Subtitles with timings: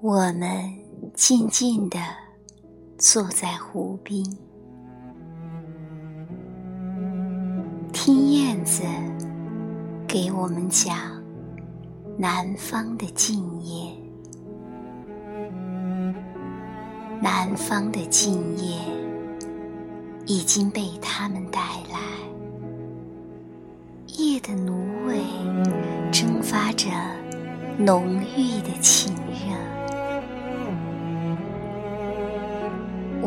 [0.00, 0.72] 我们
[1.12, 1.98] 静静地
[2.98, 4.24] 坐在湖边，
[7.92, 8.84] 听燕子
[10.06, 10.96] 给我们讲
[12.16, 13.92] 南方的静夜。
[17.20, 18.78] 南方的静夜
[20.26, 21.58] 已经被他们带
[21.90, 21.98] 来，
[24.16, 24.76] 夜的芦
[25.08, 25.20] 苇
[26.12, 26.86] 蒸发着
[27.76, 29.12] 浓郁的情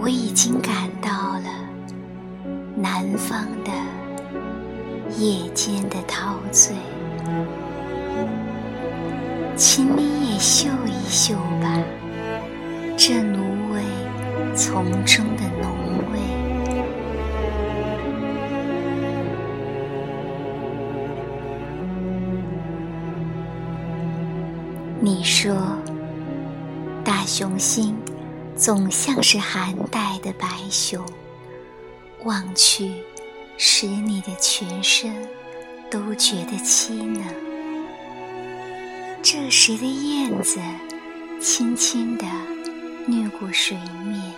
[0.04, 1.46] 我已经感到了
[2.76, 3.72] 南方的
[5.16, 6.76] 夜间的陶醉，
[9.56, 11.78] 请你也嗅一嗅吧，
[12.98, 13.38] 这芦
[13.72, 13.84] 苇
[14.56, 15.72] 丛中的浓
[16.12, 16.20] 味。
[25.00, 25.56] 你说，
[27.04, 27.96] 大雄心。
[28.62, 31.04] 总像是寒带的白熊，
[32.26, 32.94] 望去，
[33.58, 35.28] 使你的全身
[35.90, 37.24] 都觉得凄冷。
[39.24, 40.60] 这时的燕子
[41.42, 42.26] 轻轻地
[43.08, 44.32] 掠过水面，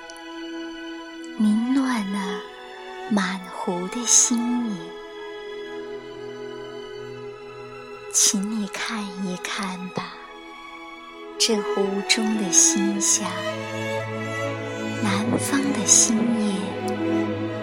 [1.37, 2.39] 凝暖了
[3.09, 4.37] 满湖的星
[4.69, 4.77] 影。
[8.13, 10.13] 请你看一看吧。
[11.37, 13.29] 这湖中的星象，
[15.03, 16.55] 南方的星夜，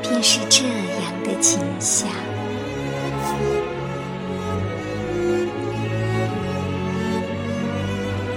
[0.03, 2.07] 便是这样的景象。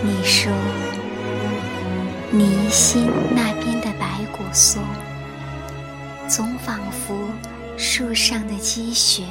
[0.01, 0.49] 你说，
[2.31, 4.81] 泥心那边的白骨松，
[6.29, 7.13] 总仿佛
[7.75, 9.25] 树上的积雪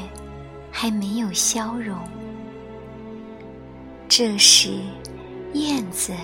[0.71, 1.97] 还没有消融。
[4.07, 4.75] 这时。
[5.55, 6.15] 燕子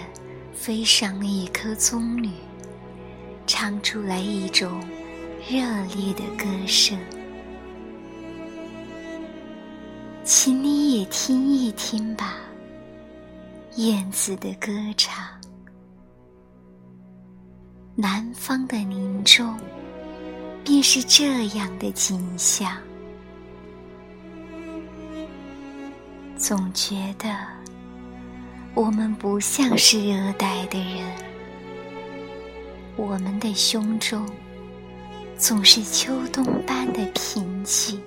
[0.54, 2.30] 飞上了一棵棕榈，
[3.48, 4.78] 唱出来一种
[5.48, 5.58] 热
[5.96, 6.98] 烈的歌声，
[10.22, 12.36] 请你也听一听吧，
[13.76, 15.26] 燕子的歌唱。
[17.96, 19.56] 南方的林中，
[20.62, 22.76] 便是这样的景象，
[26.36, 27.34] 总觉得。
[28.74, 31.27] 我们不像是热带的人，
[32.98, 34.28] 我们的胸中
[35.36, 38.02] 总是秋冬般的平静。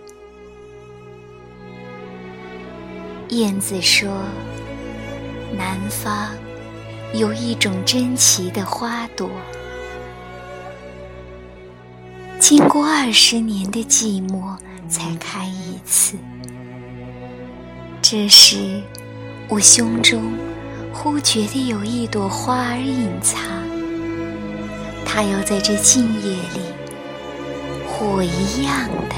[3.30, 4.12] 燕子说
[5.58, 6.36] ：“南方
[7.14, 9.30] 有一种珍奇的花朵，
[12.38, 14.58] 经过二十年的寂寞
[14.90, 16.18] 才开一次。”
[18.04, 18.82] 这时，
[19.48, 20.22] 我胸中。
[20.94, 23.42] 忽觉得有一朵花儿隐藏，
[25.14, 26.62] 他要在这静夜里，
[27.86, 29.16] 火一样的